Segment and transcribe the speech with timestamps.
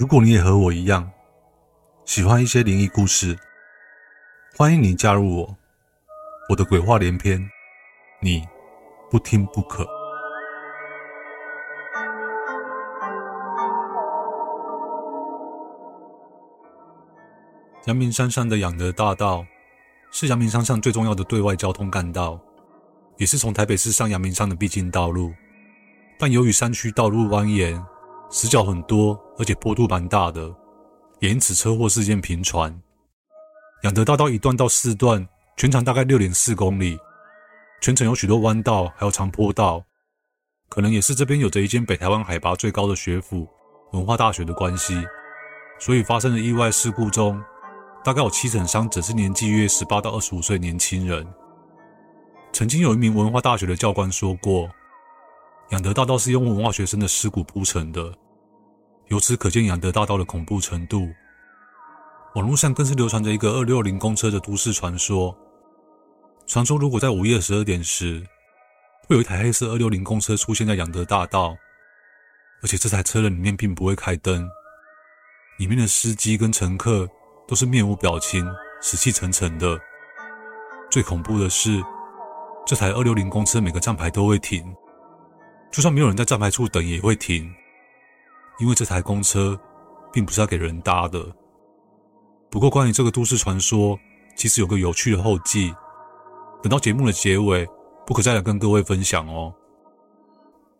[0.00, 1.10] 如果你也和我一样
[2.06, 3.38] 喜欢一些灵异故事，
[4.56, 5.56] 欢迎你加入我。
[6.48, 7.38] 我的鬼话连篇，
[8.22, 8.42] 你
[9.10, 9.86] 不听不可。
[17.84, 19.44] 阳明山上的仰德大道
[20.10, 22.40] 是阳明山上最重要的对外交通干道，
[23.18, 25.30] 也是从台北市上阳明山的必经道路。
[26.18, 27.84] 但由于山区道路蜿蜒，
[28.32, 30.54] 死角很多，而且坡度蛮大的，
[31.18, 32.80] 也因此车祸事件频传。
[33.82, 36.96] 仰德大道一段到四段，全长大概六点四公里，
[37.80, 39.84] 全程有许多弯道，还有长坡道。
[40.68, 43.48] 可能也是这边有着一间北台湾海拔最高的学府——
[43.92, 45.02] 文化大学的关系，
[45.80, 47.42] 所以发生的意外事故中，
[48.04, 51.26] 大概有七成伤者是年纪约十八到二十五岁年轻人。
[52.52, 54.70] 曾经有一名文化大学的教官说过。
[55.70, 58.12] 仰德大道是用文化学生的尸骨铺成的，
[59.06, 61.08] 由此可见仰德大道的恐怖程度。
[62.34, 65.36] 网络上更是流传着一个二六零公车的都市传说。
[66.44, 68.20] 传说如果在午夜十二点时，
[69.06, 71.56] 会有一台黑色二六零公车出现在仰德大道，
[72.62, 74.48] 而且这台车的里面并不会开灯，
[75.58, 77.08] 里面的司机跟乘客
[77.46, 78.44] 都是面无表情、
[78.80, 79.78] 死气沉沉的。
[80.90, 81.80] 最恐怖的是，
[82.66, 84.74] 这台二六零公车每个站牌都会停。
[85.70, 87.52] 就算没有人在站牌处等，也会停，
[88.58, 89.58] 因为这台公车
[90.12, 91.24] 并不是要给人搭的。
[92.50, 93.98] 不过，关于这个都市传说，
[94.34, 95.72] 其实有个有趣的后记，
[96.62, 97.68] 等到节目的结尾，
[98.04, 99.54] 不可再来跟各位分享哦。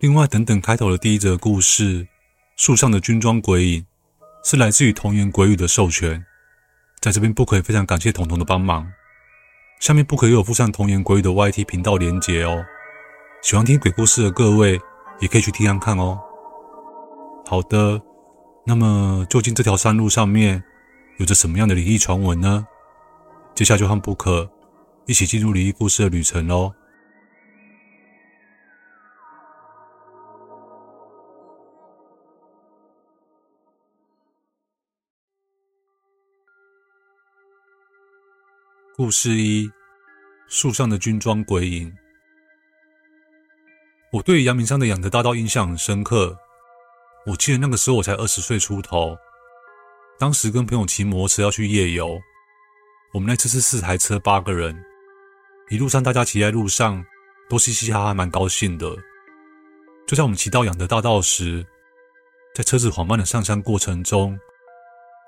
[0.00, 2.08] 另外，等等开头的第一则故事，
[2.56, 3.86] 树上的军装鬼影，
[4.42, 6.24] 是来自于童言鬼语的授权，
[7.00, 8.90] 在这边不可以非常感谢彤彤的帮忙。
[9.78, 12.64] 下面不可以有附上童言鬼语的 YT 频道连结哦。
[13.42, 14.78] 喜欢听鬼故事的各位，
[15.18, 16.20] 也可以去听看看哦。
[17.46, 18.00] 好的，
[18.66, 20.62] 那么究竟这条山路上面
[21.16, 22.66] 有着什么样的灵异传闻呢？
[23.54, 24.50] 接下来就和 Book
[25.06, 26.74] 一起进入灵异故事的旅程喽。
[38.96, 39.70] 故事一：
[40.46, 41.90] 树上的军装鬼影。
[44.12, 46.36] 我对阳明山的仰德大道印象很深刻。
[47.26, 49.16] 我记得那个时候我才二十岁出头，
[50.18, 52.20] 当时跟朋友骑摩托车要去夜游。
[53.12, 54.76] 我们那次是四台车，八个人，
[55.68, 57.04] 一路上大家骑在路上
[57.48, 58.96] 都嘻嘻哈哈，蛮高兴的。
[60.08, 61.64] 就在我们骑到仰德大道时，
[62.52, 64.36] 在车子缓慢的上山过程中，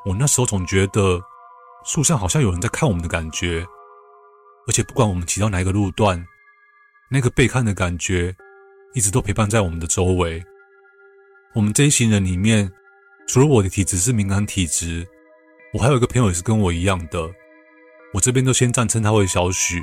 [0.05, 1.21] 我那时候总觉得
[1.85, 3.65] 树上好像有人在看我们的感觉，
[4.67, 6.27] 而且不管我们骑到哪一个路段，
[7.09, 8.35] 那个被看的感觉。
[8.95, 10.45] 一直都陪伴在我们的周围。
[11.55, 12.71] 我们这一行人里面，
[13.27, 15.07] 除了我的体质是敏感体质，
[15.73, 17.31] 我还有一个朋友也是跟我一样的。
[18.13, 19.83] 我这边都先暂称他为小许。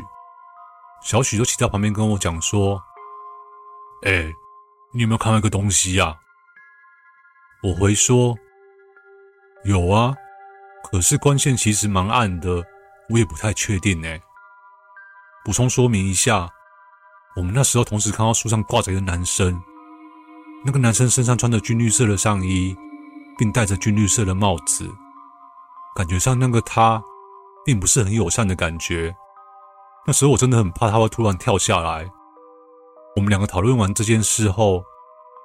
[1.04, 2.82] 小许就骑到旁边跟我讲说
[4.06, 4.32] ：“哎，
[4.94, 6.16] 你有没有看到一个东西呀？”
[7.64, 8.38] 我回说
[9.66, 10.16] ：“有啊，
[10.92, 12.64] 可是光线其实蛮暗的，
[13.10, 14.22] 我也不太确定哎。”
[15.44, 16.50] 补充说明一下。
[17.36, 19.62] 我们那时候同时看到树上挂着一个男生，
[20.66, 22.76] 那个男生身上穿着军绿色的上衣，
[23.38, 24.90] 并戴着军绿色的帽子，
[25.96, 27.02] 感觉上那个他
[27.64, 29.16] 并不是很友善的感觉。
[30.06, 32.10] 那时候我真的很怕他会突然跳下来。
[33.16, 34.84] 我们两个讨论完这件事后，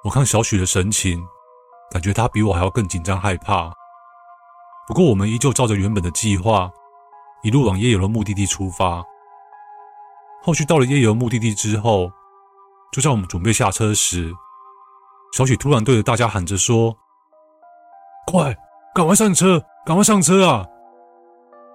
[0.03, 1.25] 我看小许的神情，
[1.91, 3.71] 感觉他比我还要更紧张害怕。
[4.87, 6.69] 不过我们依旧照着原本的计划，
[7.43, 9.03] 一路往夜游的目的地出发。
[10.45, 12.11] 后续到了夜游目的地之后，
[12.91, 14.31] 就在我们准备下车时，
[15.33, 16.95] 小许突然对着大家喊着说
[18.31, 18.55] ：“快，
[18.93, 20.63] 赶快上车，赶快上车啊！”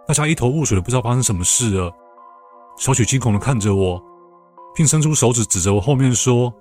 [0.07, 1.93] 大家一头雾水的，不知道发生什么事了。
[2.77, 4.01] 小许惊恐的看着我，
[4.73, 6.55] 并伸出手指指着我后面说：“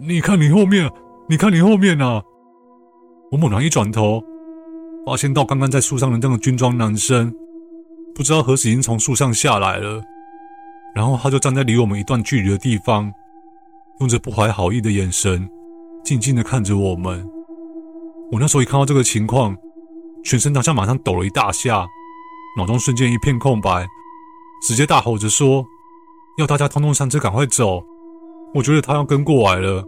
[0.00, 0.90] 你看你后面，
[1.28, 2.22] 你看你后面啊！”
[3.30, 4.24] 我猛然一转头，
[5.04, 7.30] 发现到刚刚在树上的那个军装男生，
[8.14, 10.02] 不知道何时已经从树上下来了。
[10.94, 13.12] 然后他就站在离我们一段距离的地方，
[14.00, 15.48] 用着不怀好意的眼神，
[16.04, 17.28] 静静地看着我们。
[18.30, 19.56] 我那时候一看到这个情况，
[20.24, 21.86] 全身当下马上抖了一大下，
[22.56, 23.86] 脑中瞬间一片空白，
[24.66, 25.64] 直接大吼着说
[26.38, 27.82] ：“要大家通通上车，赶快走！”
[28.54, 29.84] 我觉得他要跟过来了。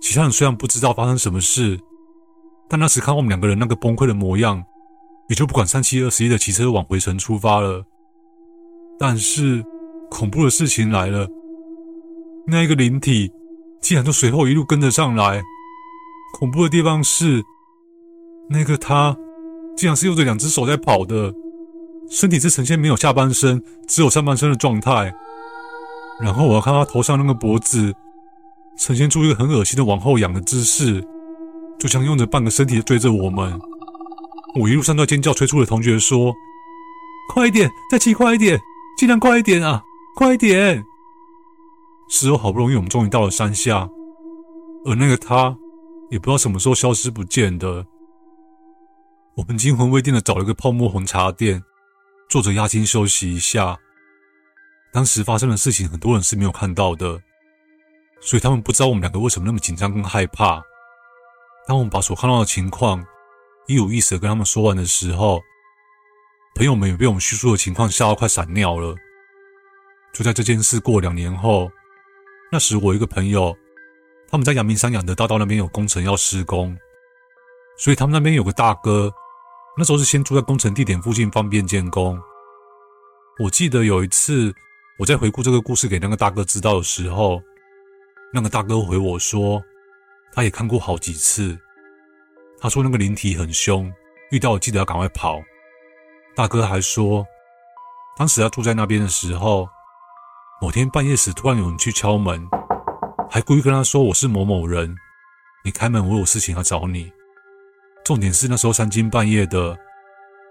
[0.00, 1.80] 其他人虽然不知道发生什么事，
[2.68, 4.62] 但那时看我们两个人那个崩溃的模样，
[5.28, 7.84] 也就不管三七二十一的骑车往回程出发了。
[8.98, 9.64] 但是
[10.10, 11.28] 恐怖的事情来了，
[12.46, 13.30] 那一个灵体
[13.80, 15.42] 竟然就随后一路跟着上来。
[16.38, 17.42] 恐怖的地方是，
[18.48, 19.16] 那个他
[19.76, 21.32] 竟然是用着两只手在跑的，
[22.10, 25.14] 身体是呈现没有下半身，只有上半身的状态。
[26.20, 27.92] 然后我要看他头上那个脖子，
[28.78, 31.02] 呈现出一个很恶心的往后仰的姿势，
[31.78, 33.58] 就像用着半个身体追着我们。
[34.60, 36.34] 我一路上都在尖叫，催促的同学说
[37.34, 38.58] ：“快一点，再骑快一点，
[38.96, 39.82] 尽量快一点啊，
[40.16, 40.84] 快点！”
[42.10, 43.88] 事后好不容易，我们终于到了山下，
[44.84, 45.56] 而那个他。
[46.08, 47.84] 也不知道什么时候消失不见的。
[49.34, 51.60] 我们惊魂未定的找了个泡沫红茶店，
[52.28, 53.76] 坐着压惊休息一下。
[54.92, 57.20] 当时发生的事情，很多人是没有看到的，
[58.20, 60.62] 所以他们不知道我们两个为什么那么紧张跟害怕。
[61.66, 63.04] 当我们把所看到的情况
[63.66, 65.42] 一五一十的跟他们说完的时候，
[66.54, 68.94] 朋友们也被我们叙述的情况吓到快闪尿了。
[70.16, 71.70] 就在这件事过两年后，
[72.50, 73.54] 那时我一个朋友。
[74.30, 76.74] 他们在阳明山仰德大道那边有工程要施工，
[77.76, 79.12] 所以他们那边有个大哥，
[79.76, 82.18] 那时候是先住在工程地点附近，方便建工。
[83.38, 84.52] 我记得有一次
[84.98, 87.42] 我在回顾这个故事给那个大哥知道的时候，
[88.32, 89.62] 那个大哥回我说，
[90.32, 91.56] 他也看过好几次。
[92.58, 93.92] 他说那个灵体很凶，
[94.30, 95.42] 遇到我记得要赶快跑。
[96.34, 97.24] 大哥还说，
[98.16, 99.68] 当时他住在那边的时候，
[100.60, 102.48] 某天半夜时突然有人去敲门。
[103.28, 104.96] 还故意跟他说：“我是某某人，
[105.64, 107.12] 你开门，我有事情要找你。”
[108.06, 109.76] 重点是那时候三更半夜的，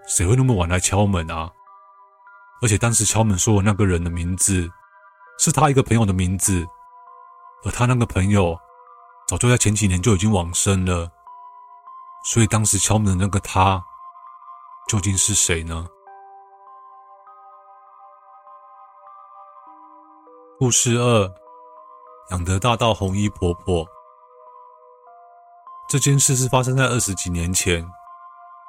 [0.06, 1.50] 谁会那么晚来敲门啊？
[2.62, 4.70] 而且当时敲门说的那个人的名字，
[5.38, 6.64] 是他一个朋友的名字，
[7.64, 8.56] 而他那个朋友
[9.26, 11.10] 早就在前几年就已经往生了。
[12.24, 13.82] 所以当时敲门的那个他，
[14.86, 15.88] 究竟是谁呢？
[20.58, 21.30] 故事二。
[22.30, 23.86] 仰德大道红衣婆婆，
[25.86, 27.86] 这件事是发生在二十几年前。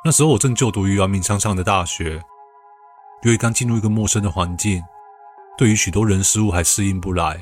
[0.04, 2.22] 那时候我正就读于阳明山上的大学，
[3.24, 4.84] 因为刚进入一个陌生的环境，
[5.58, 7.42] 对于许多人事物还适应不来。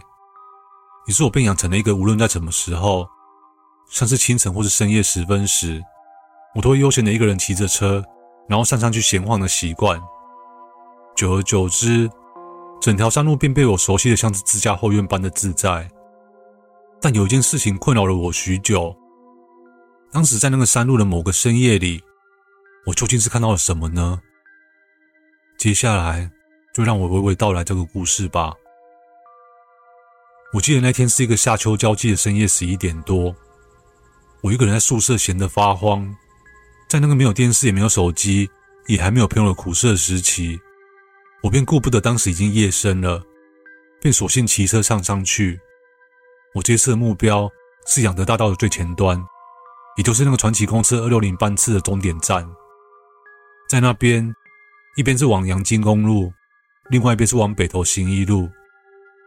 [1.07, 3.07] 于是我便养成了一个无论在什么时候，
[3.89, 5.83] 像是清晨或是深夜时分时，
[6.53, 8.03] 我都会悠闲的一个人骑着车，
[8.48, 10.00] 然后上山去闲晃的习惯。
[11.15, 12.07] 久而久之，
[12.80, 15.89] 整条山路便被我熟悉的像是自家后院般的自在。
[17.01, 18.95] 但有一件事情困扰了我许久。
[20.12, 22.01] 当时在那个山路的某个深夜里，
[22.86, 24.22] 我究竟是看到了什么呢？
[25.57, 26.31] 接下来
[26.74, 28.54] 就让我娓娓道来这个故事吧。
[30.54, 33.36] 我记得那天是一个夏秋交际的深夜十一点多，
[34.42, 36.16] 我一个人在宿舍闲得发慌，
[36.88, 38.50] 在那个没有电视也没有手机
[38.88, 40.57] 也还没有朋友的苦涩时期，
[41.41, 43.23] 我便顾不得当时已经夜深了，
[44.01, 45.59] 便索性骑车上上去。
[46.53, 47.49] 我这次的目标
[47.85, 49.23] 是仰德大道的最前端，
[49.97, 52.50] 也就是那个传奇公车二六零班次的终点站。
[53.69, 54.33] 在那边，
[54.95, 56.31] 一边是往阳金公路，
[56.89, 58.50] 另外一边是往北投行一路，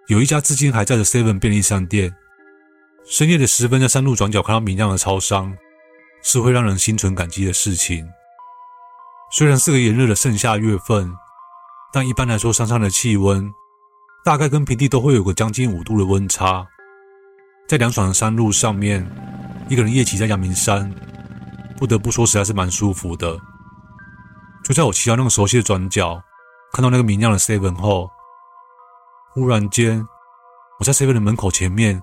[0.09, 2.15] 有一家至今还在的 Seven 便利商店。
[3.05, 5.57] 深夜的时分，在山路转角看到明亮的超商，
[6.23, 8.09] 是会让人心存感激的事情。
[9.31, 11.13] 虽然是个炎热的盛夏月份，
[11.93, 13.53] 但一般来说，山上的气温
[14.25, 16.67] 大概跟平地都会有个将近五度的温差。
[17.67, 19.07] 在凉爽的山路上面，
[19.69, 20.91] 一个人夜骑在阳明山，
[21.77, 23.39] 不得不说实在是蛮舒服的。
[24.65, 26.21] 就在我骑到那个熟悉的转角，
[26.73, 28.11] 看到那个明亮的 Seven 后，
[29.33, 30.07] 忽然间，
[30.79, 32.03] 我在 Seven 的门口前面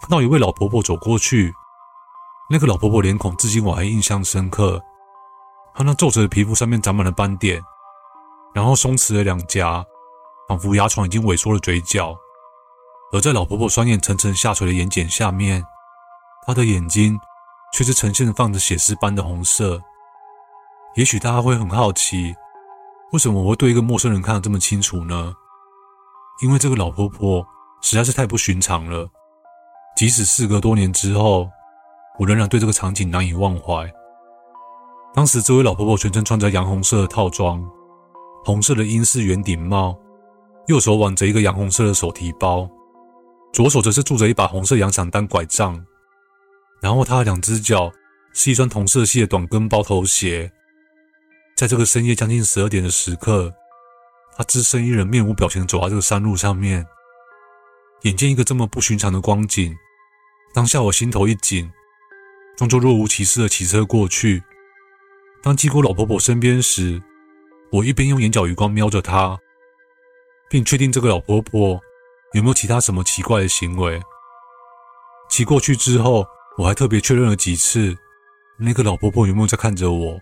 [0.00, 1.52] 看到一位老婆婆走过去。
[2.50, 4.78] 那个老婆婆脸孔至今我还印象深刻，
[5.74, 7.62] 她那皱褶的皮肤上面长满了斑点，
[8.54, 9.84] 然后松弛的两颊，
[10.48, 12.16] 仿佛牙床已经萎缩了嘴角。
[13.12, 15.64] 而在老婆婆双眼层层下垂的眼睑下面，
[16.46, 17.18] 她的眼睛
[17.72, 19.80] 却是呈现放着血丝般的红色。
[20.94, 22.34] 也许大家会很好奇，
[23.12, 25.34] 为什么我会对一个陌生人看得这么清楚呢？
[26.42, 27.44] 因为这个老婆婆
[27.82, 29.08] 实在是太不寻常了。
[29.96, 31.48] 即使事隔多年之后，
[32.18, 33.92] 我仍然对这个场景难以忘怀。
[35.12, 37.64] 当时这位老婆婆全身穿着洋红色的套装，
[38.44, 39.98] 红色的英式圆顶帽，
[40.66, 42.68] 右手挽着一个洋红色的手提包。
[43.54, 45.82] 左手则是拄着一把红色洋伞当拐杖，
[46.82, 47.90] 然后他的两只脚
[48.34, 50.52] 是一双同色系的短跟包头鞋。
[51.56, 53.54] 在这个深夜将近十二点的时刻，
[54.36, 56.84] 他只身一人，面无表情地走在这个山路上面。
[58.02, 59.74] 眼见一个这么不寻常的光景，
[60.52, 61.70] 当下我心头一紧，
[62.58, 64.42] 装作若无其事地骑车过去。
[65.42, 67.00] 当经过老婆婆身边时，
[67.74, 69.36] 我一边用眼角余光瞄着她，
[70.48, 71.80] 并确定这个老婆婆
[72.32, 74.00] 有没有其他什么奇怪的行为。
[75.28, 76.24] 骑过去之后，
[76.56, 77.96] 我还特别确认了几次，
[78.60, 80.20] 那个老婆婆有没有在看着我。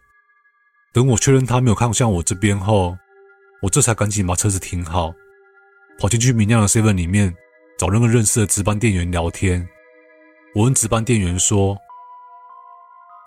[0.94, 2.96] 等我确认她没有看向我这边后，
[3.60, 5.12] 我这才赶紧把车子停好，
[5.98, 7.36] 跑进去明亮的 seven 里面
[7.78, 9.68] 找那个认识的值班店员聊天。
[10.54, 11.76] 我问值班店员说：“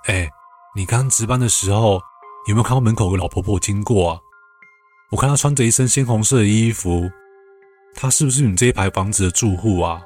[0.10, 0.28] 哎，
[0.76, 2.02] 你刚值班的时候
[2.48, 4.20] 有没有看到门口有老婆婆经过啊？
[5.12, 7.10] 我看她穿着一身鲜红色的衣服，
[7.96, 10.02] 她是不是你这一排房子的住户啊？”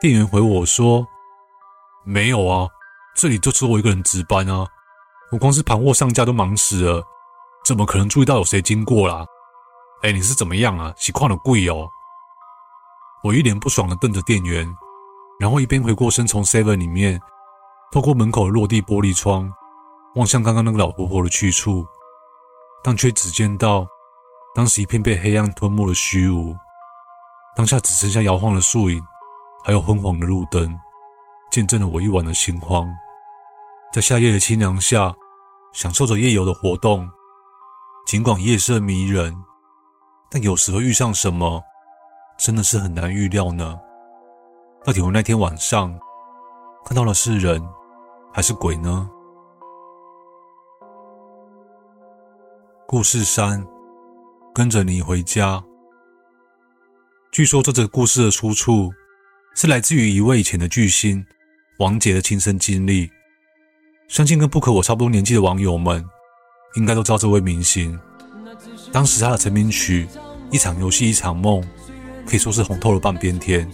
[0.00, 1.06] 店员回我说
[2.04, 2.68] ：“没有啊，
[3.14, 4.66] 这里就只有我一个人值班啊。”
[5.30, 7.02] 我光是盘货上架都忙死了，
[7.64, 9.26] 怎么可能注意到有谁经过啦？
[10.02, 10.94] 哎，你是怎么样啊？
[10.96, 11.88] 洗矿的贵哦！
[13.22, 14.66] 我一脸不爽的瞪着店员，
[15.40, 17.20] 然后一边回过身从 Seven 里面
[17.90, 19.52] 透过门口的落地玻璃窗
[20.16, 21.86] 望向刚刚那个老婆婆的去处，
[22.82, 23.86] 但却只见到
[24.54, 26.54] 当时一片被黑暗吞没的虚无，
[27.56, 29.02] 当下只剩下摇晃的树影，
[29.64, 30.78] 还有昏黄的路灯，
[31.50, 32.88] 见证了我一晚的心慌。
[33.92, 35.14] 在夏夜的清凉下。
[35.74, 37.10] 享受着夜游的活动，
[38.06, 39.34] 尽管夜色迷人，
[40.30, 41.60] 但有时候遇上什么，
[42.38, 43.76] 真的是很难预料呢。
[44.84, 45.92] 到底我那天晚上
[46.84, 47.60] 看到的是人
[48.32, 49.10] 还是鬼呢？
[52.86, 53.64] 故事三，
[54.54, 55.62] 跟着你回家。
[57.32, 58.92] 据说这则故事的出处
[59.56, 61.24] 是来自于一位以前的巨星
[61.78, 63.10] 王杰的亲身经历。
[64.06, 66.04] 相信跟不可我差不多年纪的网友们，
[66.76, 67.98] 应该都知道这位明星。
[68.92, 70.06] 当时他的成名曲
[70.52, 71.62] 《一场游戏一场梦》
[72.26, 73.68] 可以说是红透了半边天。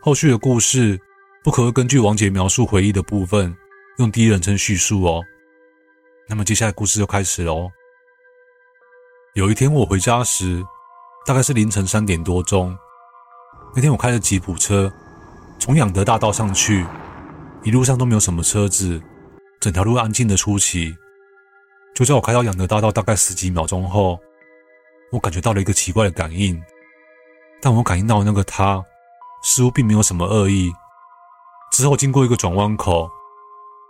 [0.00, 0.98] 后续的故事
[1.42, 3.54] 不可会根据王杰描述回忆的部分，
[3.98, 5.20] 用第一人称叙述哦。
[6.28, 7.68] 那么接下来故事就开始喽。
[9.34, 10.64] 有一天我回家时，
[11.26, 12.78] 大概是凌晨三点多钟。
[13.74, 14.92] 那天我开着吉普车，
[15.58, 16.86] 从仰德大道上去，
[17.64, 19.02] 一路上都没有什么车子。
[19.58, 20.94] 整条路安静的出奇，
[21.96, 24.20] 就在我开到仰德大道大概十几秒钟后，
[25.10, 26.62] 我感觉到了一个奇怪的感应。
[27.60, 28.84] 但我感应到那个他，
[29.42, 30.72] 似乎并没有什么恶意。
[31.72, 33.10] 之后经过一个转弯口，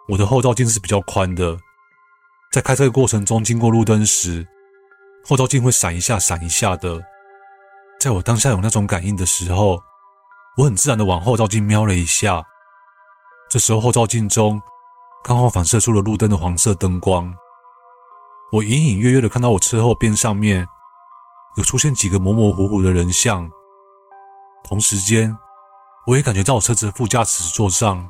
[0.09, 1.59] 我的后照镜是比较宽的，
[2.51, 4.47] 在开车的过程中经过路灯时，
[5.26, 7.00] 后照镜会闪一下闪一下的。
[7.99, 9.83] 在我当下有那种感应的时候，
[10.57, 12.45] 我很自然的往后照镜瞄了一下，
[13.49, 14.61] 这时候后照镜中。
[15.26, 17.35] 刚好反射出了路灯的黄色灯光，
[18.52, 20.69] 我隐隐约约的看到我车后边上面
[21.57, 23.50] 有出现几个模模糊糊的人像。
[24.64, 25.35] 同时间，
[26.07, 28.07] 我也感觉到我车子的副驾驶座上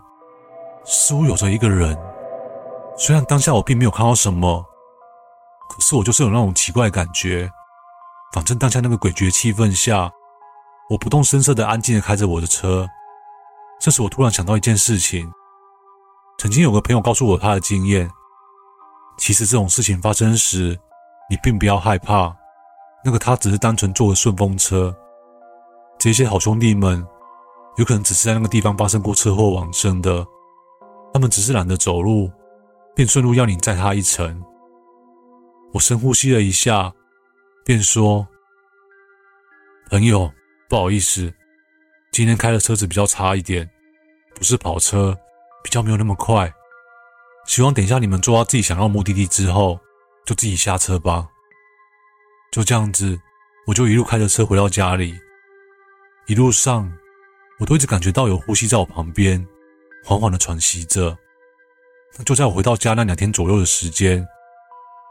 [0.85, 1.97] 似乎有着一个人。
[2.99, 4.67] 虽然当下我并没有看到什么，
[5.69, 7.51] 可是我就是有那种奇怪的感觉。
[8.33, 10.11] 反正当下那个诡谲气氛下，
[10.91, 12.89] 我不动声色的安静的开着我的车。
[13.81, 15.31] 这时我突然想到一件事情。
[16.37, 18.11] 曾经有个朋友告诉我他的经验，
[19.17, 20.77] 其实这种事情发生时，
[21.31, 22.35] 你并不要害怕，
[23.05, 24.93] 那个他只是单纯坐个顺风车，
[25.97, 27.07] 这些好兄弟们
[27.77, 30.27] 有可能只是在那个地方发生过车祸往生的，
[31.13, 32.29] 他们只是懒得走路，
[32.97, 34.45] 便顺路要你载他一程。
[35.75, 36.95] 我深呼吸了一下，
[37.65, 38.27] 便说
[39.91, 40.33] ：“朋友，
[40.69, 41.35] 不好意思，
[42.11, 43.69] 今天开的车子比较差一点，
[44.35, 45.15] 不是跑车。”
[45.65, 46.53] 比较没有那么快，
[47.47, 49.81] 希望等一下你们坐到自己想要目的地之后，
[50.27, 51.27] 就自己下车吧。
[52.53, 53.19] 就这样子，
[53.67, 55.19] 我就一路开着车回到家里。
[56.27, 56.93] 一路上，
[57.59, 59.43] 我都一直感觉到有呼吸在我旁边，
[60.05, 61.17] 缓缓的喘息着。
[62.27, 64.29] 就在我回到家那两天左右的时间，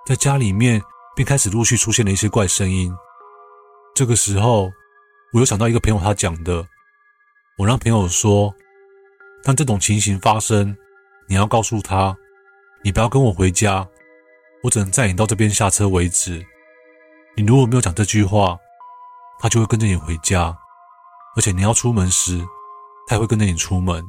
[0.06, 0.82] 在家里面
[1.16, 2.94] 便开始陆续出现了一些怪声音。
[3.96, 4.70] 这个时候，
[5.32, 6.68] 我又想到一个朋友他讲的，
[7.58, 8.54] 我让朋友说。
[9.46, 10.74] 当这种情形发生，
[11.28, 12.16] 你要告诉他，
[12.82, 13.86] 你不要跟我回家，
[14.64, 16.46] 我只能载你到这边下车为止。
[17.36, 18.58] 你如果没有讲这句话，
[19.40, 20.58] 他就会跟着你回家，
[21.36, 22.42] 而且你要出门时，
[23.06, 24.02] 他也会跟着你出门。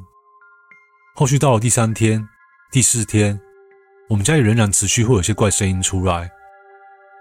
[1.16, 2.28] 后续到了第三天、
[2.70, 3.40] 第四天，
[4.11, 6.30] 我们家里仍然持续会有些怪声音出来。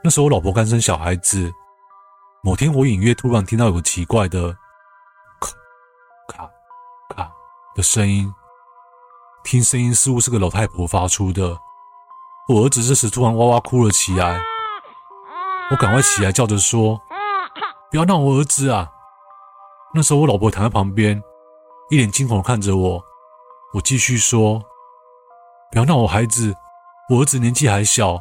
[0.04, 1.52] 那时候我老婆刚生小孩子，
[2.44, 4.52] 某天我隐约突然听到有个奇怪的
[5.40, 5.50] 咔
[6.28, 6.50] 咔
[7.16, 7.32] 咔。
[7.74, 8.32] 的声音，
[9.44, 11.58] 听声音似乎是个老太婆发出的。
[12.50, 14.42] 我儿子这时突然哇哇哭了起来，
[15.72, 17.02] 我赶快起来叫着说
[17.90, 18.92] ：“不要闹我儿子啊！”
[19.96, 21.24] 那时候我老婆躺在旁边，
[21.90, 23.02] 一脸惊恐地看着我。
[23.74, 24.62] 我继续说
[25.72, 26.54] ：“不要闹我孩子，
[27.10, 28.20] 我儿子年纪还小。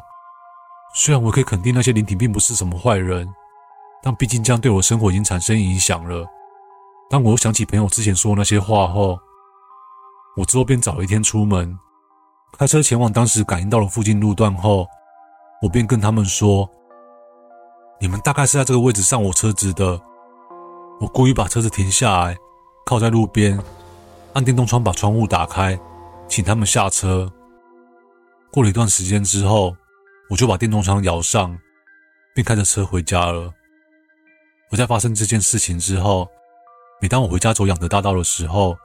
[0.95, 3.27] 虽然我可以肯定那些灵体并不是什么坏人，
[4.01, 6.25] 但毕竟这样对我生活已经产生影响了。
[7.09, 9.17] 当我又想起朋友之前说的那些话后，
[10.37, 11.79] 我之后便早一天出门。”
[12.57, 14.85] 开车前往当时感应到了附近路段后，
[15.63, 16.69] 我便跟他们说
[17.99, 19.99] ：“你们大概是在这个位置上我车子的。”
[21.01, 22.37] 我故意把车子停下来，
[22.85, 23.59] 靠在路边，
[24.33, 25.77] 按电动窗把窗户打开，
[26.27, 27.33] 请他们下车。
[28.53, 29.75] 过了一段时间之后，
[30.29, 31.57] 我就把电动窗摇上，
[32.35, 33.51] 并开着车回家了。
[34.69, 36.29] 我在发生这件事情之后，
[37.01, 38.77] 每当我回家走养德大道的时候，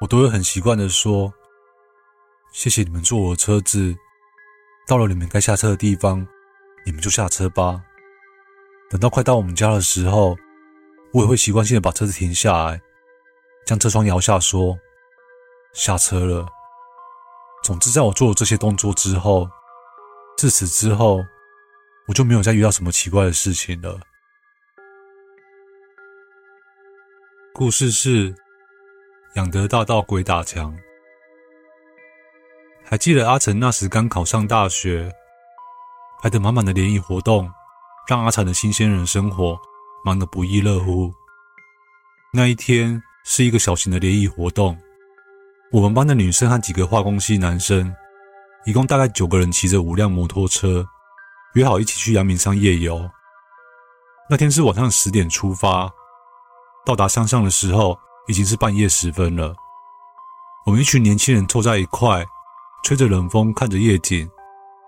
[0.00, 1.30] 我都会很习惯地说。
[2.54, 3.94] 谢谢你们坐我的车子，
[4.88, 6.26] 到了你们该下车的地方，
[6.86, 7.82] 你们就下车吧。
[8.88, 10.34] 等到快到我们家的时候，
[11.12, 12.80] 我也会习惯性的把车子停下来，
[13.66, 14.78] 将车窗摇下，说
[15.74, 16.46] ：“下车了。”
[17.64, 19.48] 总之，在我做了这些动作之后，
[20.36, 21.24] 自此之后，
[22.06, 23.98] 我就没有再遇到什么奇怪的事情了。
[27.54, 28.34] 故事是
[29.36, 30.76] 养德大道鬼打墙。
[32.84, 35.10] 还记得阿成那时刚考上大学，
[36.22, 37.50] 排得满满的联谊活动，
[38.06, 39.58] 让阿成的新鲜人生活
[40.04, 41.10] 忙得不亦乐乎。
[42.30, 44.78] 那一天是一个小型的联谊活动，
[45.74, 47.92] 我们班的女生和几个化工系男生，
[48.64, 50.86] 一共大概九个人，骑着五辆摩托车，
[51.54, 53.10] 约好一起去阳明山夜游。
[54.30, 55.90] 那天是晚上十点出发，
[56.86, 59.52] 到达山上的时候已经是半夜时分了。
[60.64, 62.24] 我们一群年轻人凑在一块。
[62.84, 64.30] 吹着冷风，看着夜景，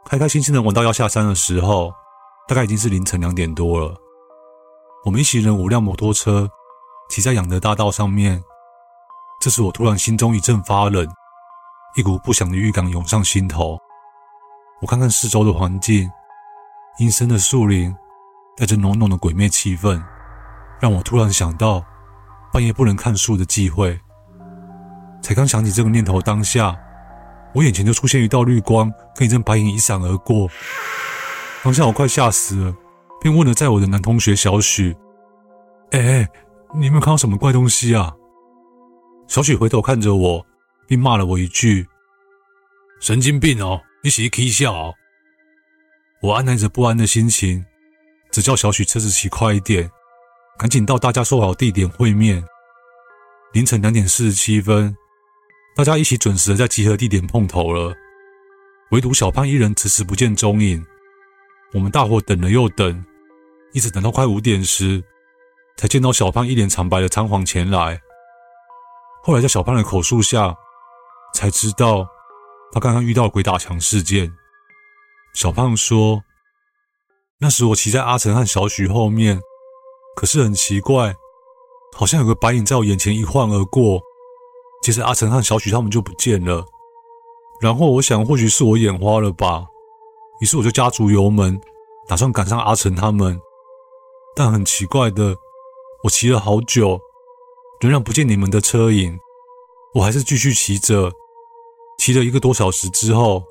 [0.05, 1.93] 开开心心的玩到要下山的时候，
[2.47, 3.97] 大概已经是凌晨两点多了。
[5.05, 6.49] 我们一行人五辆摩托车
[7.09, 8.45] 骑在养德大道上面，
[9.41, 11.07] 这时我突然心中一阵发冷，
[11.95, 13.79] 一股不祥的预感涌上心头。
[14.81, 16.11] 我看看四周的环境，
[16.99, 17.95] 阴森的树林
[18.57, 20.03] 带着浓浓的鬼魅气氛，
[20.81, 21.85] 让我突然想到
[22.53, 23.99] 半夜不能看书的忌讳。
[25.23, 26.77] 才刚想起这个念头，当下。
[27.55, 30.49] 我眼前就出现一道绿光，跟一阵白影一闪而过。
[31.63, 32.75] 当下我快吓死了，
[33.21, 34.95] 便问了在我的男同学小许
[35.93, 36.29] ：“哎哎，
[36.75, 38.13] 你有没有看到什么怪东西啊？”
[39.29, 40.47] 小许回头看着我，
[40.87, 41.87] 并骂了我一句
[43.01, 44.95] ：“神经病哦，你喜欢笑哦。”
[46.23, 47.65] 我按捺着不安的心情，
[48.31, 49.91] 只叫小许车子骑快一点，
[50.59, 52.43] 赶紧到大家说好地点会面。
[53.53, 54.97] 凌晨两点四十七分。
[55.75, 57.95] 大家一起准时的在集合地点碰头了，
[58.93, 60.83] 唯独小胖一人迟迟不见踪影。
[61.75, 63.05] 我们大伙等了又等，
[63.73, 65.05] 一直等到快五点时，
[65.77, 68.01] 才见到小胖一脸惨白的仓皇前来。
[69.27, 70.57] 后来在小胖的口述下，
[71.35, 72.07] 才知道
[72.71, 74.33] 他刚刚遇到鬼打墙事件。
[75.35, 76.23] 小胖说
[77.41, 79.41] ：“那时我骑在阿成和小许后面，
[80.15, 81.13] 可是很奇怪，
[81.97, 84.01] 好像有个白影在我眼前一晃而过。”
[84.81, 86.65] 接着阿成和小许他们就不见了，
[87.61, 89.67] 然后我想或许是我眼花了吧，
[90.41, 91.61] 于是我就加足油门，
[92.07, 93.37] 打算赶上阿成他们。
[94.37, 95.35] 但很奇怪的，
[96.05, 97.01] 我骑了好久，
[97.81, 99.19] 仍然不见你们的车影，
[99.95, 101.13] 我还是继续骑着。
[101.99, 103.43] 骑了一个多小时之后，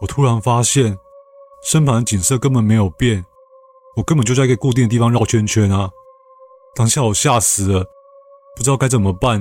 [0.00, 0.98] 我突然发现
[1.64, 3.24] 身旁的景色根本没有变，
[3.96, 5.90] 我根本就在一个固定的地方绕圈圈啊！
[6.74, 7.84] 当下我吓死了，
[8.56, 9.40] 不知道该怎么办。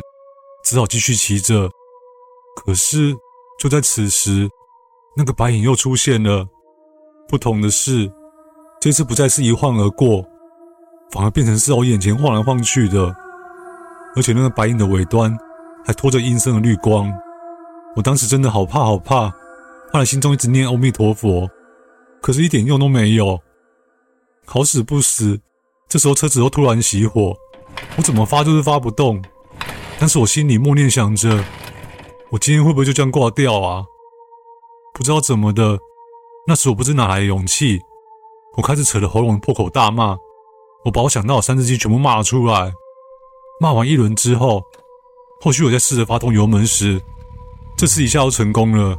[0.63, 1.71] 只好继续骑着，
[2.55, 3.15] 可是
[3.57, 4.49] 就在此时，
[5.15, 6.47] 那个白影又出现了。
[7.27, 8.11] 不同的是，
[8.81, 10.23] 这次不再是一晃而过，
[11.11, 13.15] 反而变成是我眼前晃来晃去的，
[14.15, 15.37] 而且那个白影的尾端
[15.85, 17.11] 还拖着阴森的绿光。
[17.95, 19.29] 我当时真的好怕好怕，
[19.91, 21.49] 怕的心中一直念阿弥陀佛，
[22.21, 23.39] 可是一点用都没有。
[24.45, 25.39] 好死不死，
[25.87, 27.35] 这时候车子又突然熄火，
[27.97, 29.21] 我怎么发就是发不动。
[29.99, 31.43] 但是我心里默念想着，
[32.31, 33.83] 我今天会不会就这样挂掉啊？
[34.93, 35.77] 不知道怎么的，
[36.47, 37.79] 那时我不知哪来的勇气，
[38.55, 40.17] 我开始扯着喉咙破口大骂，
[40.85, 42.71] 我把我想到的三字经全部骂了出来。
[43.61, 44.63] 骂完一轮之后，
[45.41, 47.01] 后续我在试着发动油门时，
[47.77, 48.97] 这次一下就成功了。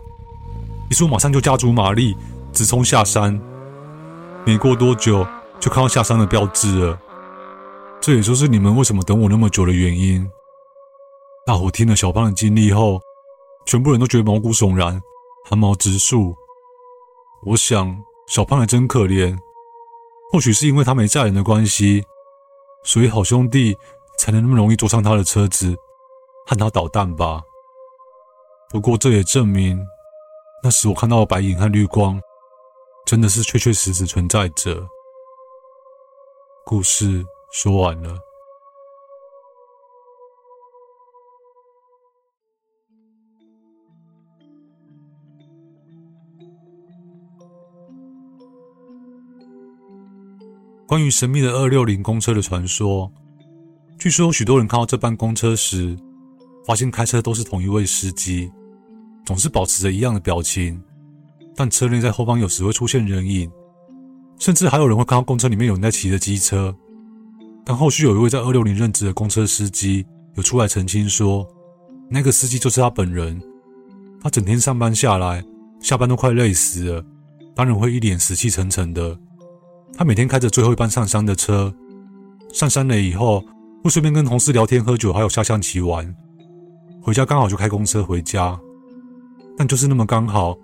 [0.91, 2.15] 于是我马上就加足马力，
[2.53, 3.41] 直冲下山。
[4.45, 5.27] 没过多久，
[5.59, 7.01] 就看到下山的标志了。
[8.03, 10.29] 这也就是你们为什么等我那么久的原因。
[11.47, 13.01] 大伙听了小胖的经历后，
[13.65, 15.01] 全部人都觉得毛骨悚然，
[15.49, 16.35] 寒毛直竖。
[17.47, 19.39] 我想，小胖还真可怜。
[20.31, 22.05] 或许是因为他没嫁人的关系，
[22.85, 23.77] 所以好兄弟
[24.21, 25.75] 才能那么容易坐上他的车子，
[26.47, 27.43] 和他捣蛋吧。
[28.69, 29.83] 不过这也证明，
[30.63, 32.21] 那时我看到的白影和绿光，
[33.07, 34.87] 真的是确确实实存在着。
[36.67, 38.19] 故事说完了。
[50.87, 53.11] 关于神秘的二六零公车的传说，
[54.01, 55.95] 据说许多人看到这班公车时，
[56.65, 58.51] 发现开车都是同一位司机，
[59.27, 60.83] 总是保持着一样的表情，
[61.55, 63.53] 但车内在后方有时会出现人影，
[64.39, 66.75] 甚至还有人会看到公车里面有人在骑着机车。
[67.63, 71.47] 但后续有一位在二六零任职的公车司机有出来澄清说，
[72.09, 73.39] 那个司机就是他本人，
[74.23, 75.45] 他整天上班下来，
[75.79, 77.05] 下班都快累死了，
[77.55, 79.15] 当然会一脸死气沉沉的。
[79.93, 81.75] 他每天开着最后一班上山的车，
[82.51, 83.45] 上山了以后
[83.83, 86.15] 会顺便跟同事聊天、喝酒，还有下象棋玩。
[87.03, 88.59] 回家刚好就开公车回家，
[89.57, 90.57] 但就是那么刚好，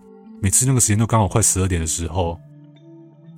[0.42, 2.38] 每次那个时间都刚好快十二点的时候。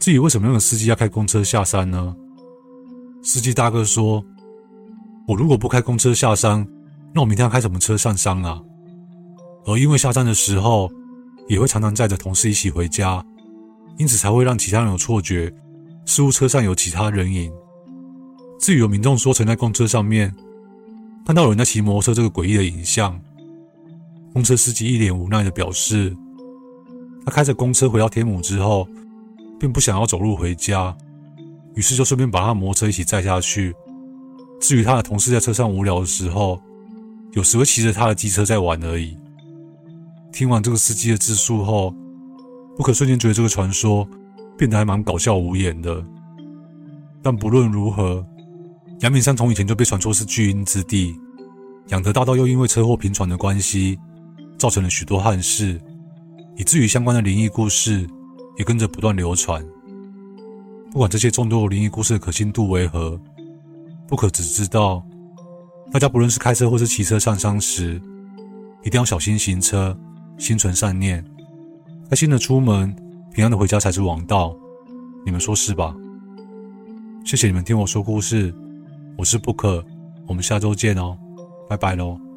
[0.00, 2.14] 至于为什么那个司机要开公车下山呢？
[3.22, 4.24] 司机大哥说
[5.28, 6.66] ：“我如果不开公车下山，
[7.14, 8.60] 那我明天要开什么车上山啊？”
[9.66, 10.90] 而因为下山的时候
[11.48, 13.24] 也会常常载着同事一起回家，
[13.96, 15.52] 因此才会让其他人有错觉。
[16.06, 17.52] 似乎车上有其他人影。
[18.58, 20.34] 至于有民众说曾在公车上面
[21.24, 23.18] 看到有人在骑摩托车这个诡异的影像，
[24.32, 26.16] 公车司机一脸无奈的表示，
[27.24, 28.88] 他开着公车回到天母之后，
[29.58, 30.96] 并不想要走路回家，
[31.74, 33.74] 于是就顺便把他摩托车一起载下去。
[34.60, 36.60] 至于他的同事在车上无聊的时候，
[37.32, 39.16] 有时会骑着他的机车在玩而已。
[40.32, 41.94] 听完这个司机的自述后，
[42.76, 44.08] 不可瞬间觉得这个传说。
[44.56, 46.04] 变得还蛮搞笑无言的，
[47.22, 48.26] 但不论如何，
[49.00, 51.16] 阳明山从以前就被传说是巨阴之地，
[51.88, 53.96] 仰德大道又因为车祸频传的关系，
[54.58, 55.80] 造成了许多憾事，
[56.56, 58.08] 以至于相关的灵异故事
[58.56, 59.64] 也跟着不断流传。
[60.90, 63.20] 不管这些众多灵异故事的可信度为何，
[64.08, 65.00] 不可只知道，
[65.92, 68.02] 大家不论是开车或是骑车上山时，
[68.82, 69.96] 一定要小心行车，
[70.38, 71.24] 心存善念，
[72.10, 72.94] 开心的出门。
[73.30, 74.56] 平安的回家才是王道，
[75.24, 75.94] 你们说是吧？
[77.24, 78.52] 谢谢你们听我说故事，
[79.18, 79.84] 我是布克
[80.28, 81.18] 我们下周见哦，
[81.68, 82.27] 拜拜喽。